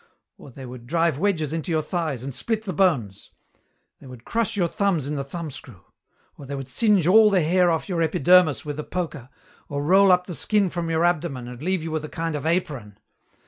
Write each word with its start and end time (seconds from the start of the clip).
Or 0.39 0.49
they 0.49 0.65
would 0.65 0.87
drive 0.87 1.19
wedges 1.19 1.53
into 1.53 1.69
your 1.69 1.83
thighs 1.83 2.23
and 2.23 2.33
split 2.33 2.63
the 2.63 2.73
bones. 2.73 3.29
They 3.99 4.07
would 4.07 4.25
crush 4.25 4.57
your 4.57 4.67
thumbs 4.67 5.07
in 5.07 5.13
the 5.13 5.23
thumbscrew. 5.23 5.81
Or 6.39 6.47
they 6.47 6.55
would 6.55 6.71
singe 6.71 7.05
all 7.05 7.29
the 7.29 7.43
hair 7.43 7.69
off 7.69 7.87
your 7.87 8.01
epidermis 8.01 8.65
with 8.65 8.79
a 8.79 8.83
poker, 8.83 9.29
or 9.69 9.83
roll 9.83 10.11
up 10.11 10.25
the 10.25 10.33
skin 10.33 10.71
from 10.71 10.89
your 10.89 11.05
abdomen 11.05 11.47
and 11.47 11.61
leave 11.61 11.83
you 11.83 11.91
with 11.91 12.03
a 12.03 12.09
kind 12.09 12.35
of 12.35 12.47
apron. 12.47 12.97